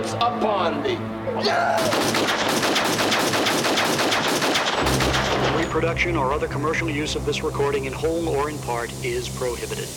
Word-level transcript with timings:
vengeance 0.00 0.12
upon 0.14 0.82
thee. 0.82 0.96
Reproduction 5.58 6.16
or 6.16 6.32
other 6.32 6.48
commercial 6.48 6.90
use 6.90 7.14
of 7.16 7.24
this 7.26 7.42
recording 7.42 7.84
in 7.84 7.92
whole 7.92 8.28
or 8.28 8.50
in 8.50 8.58
part 8.58 8.92
is 9.04 9.28
prohibited. 9.28 9.88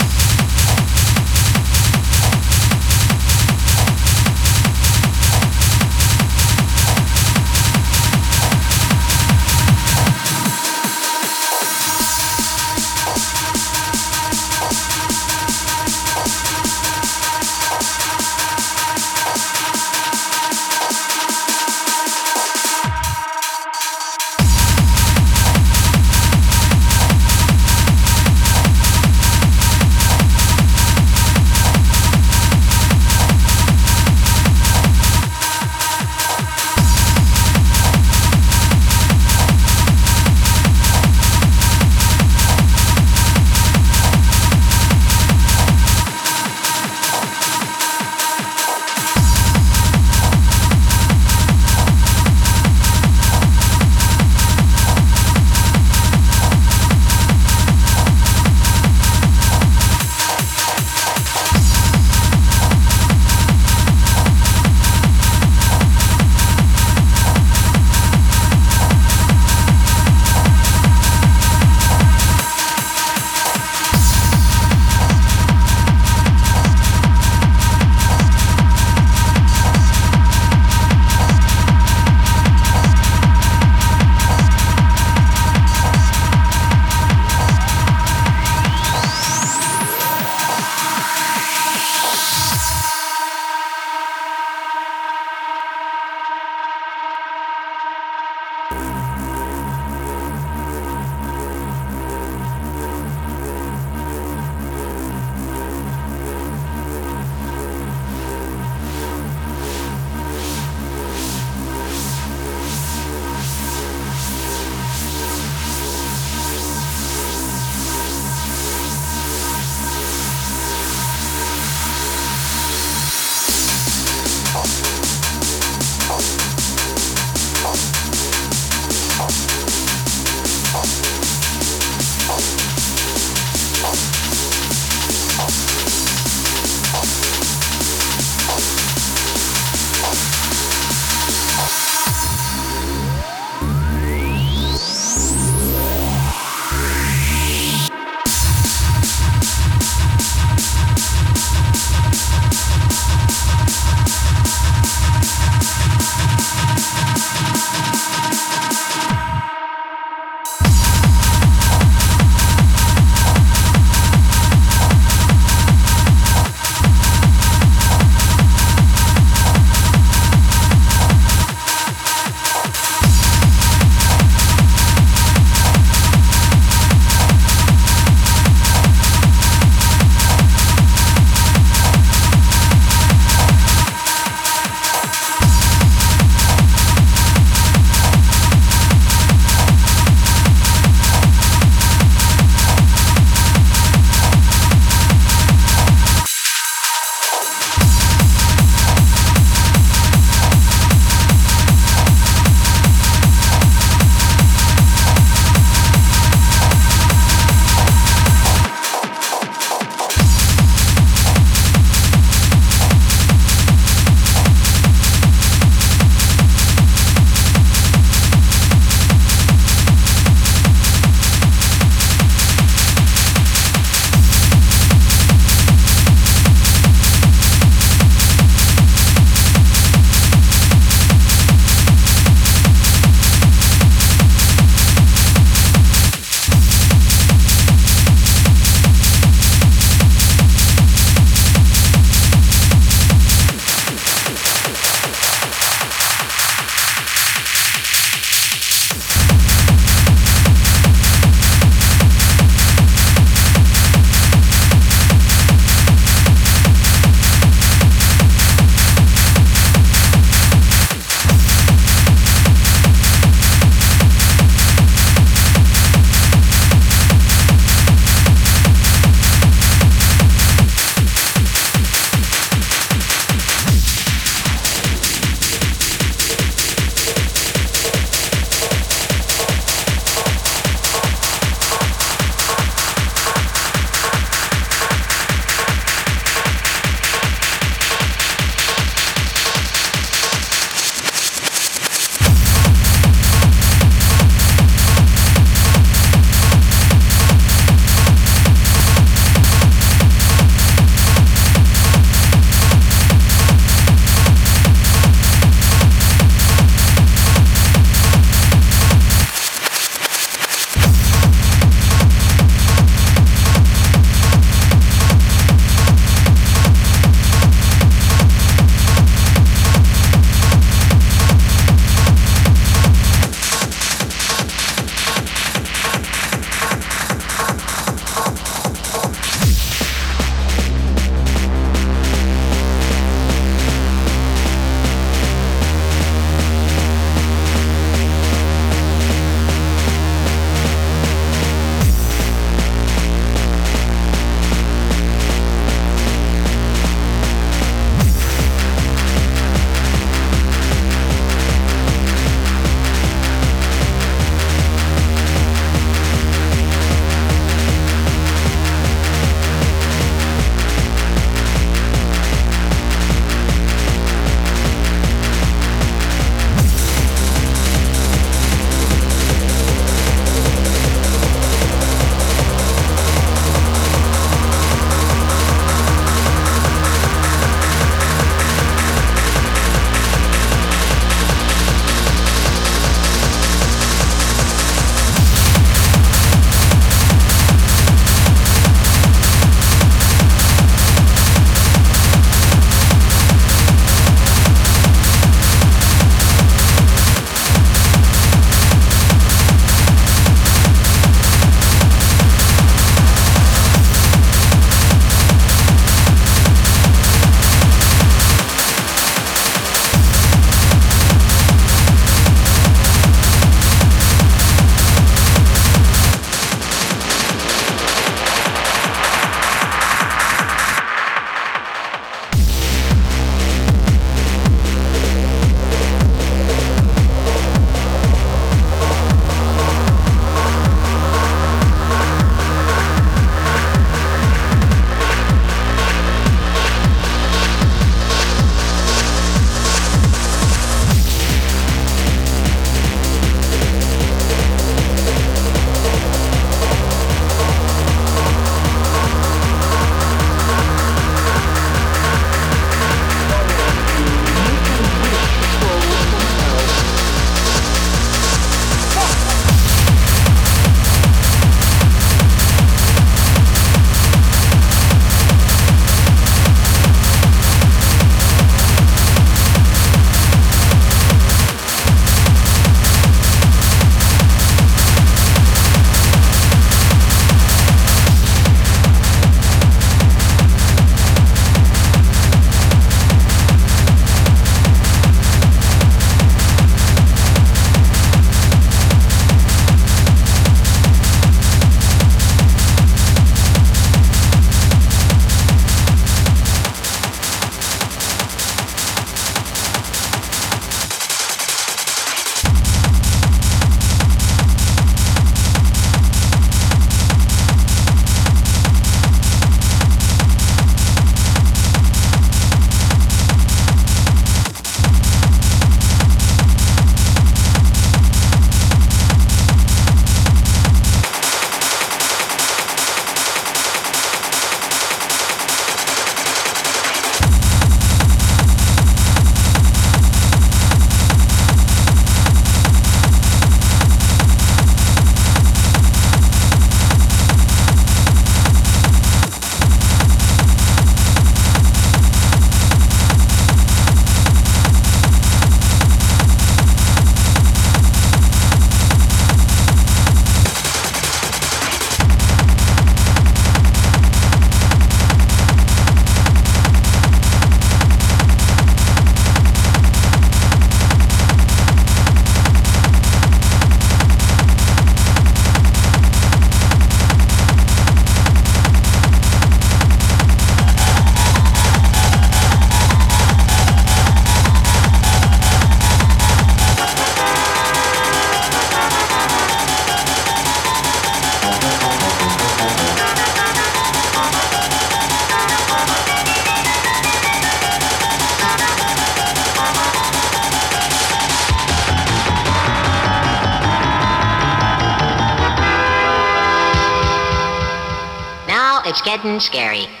Getting 599.21 599.39
scary. 599.39 600.00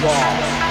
Strong. 0.00 0.69